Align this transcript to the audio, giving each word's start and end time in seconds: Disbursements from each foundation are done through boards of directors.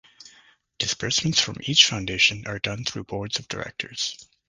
Disbursements 0.79 1.39
from 1.39 1.57
each 1.61 1.85
foundation 1.85 2.47
are 2.47 2.57
done 2.57 2.85
through 2.85 3.03
boards 3.03 3.37
of 3.37 3.47
directors. 3.47 4.17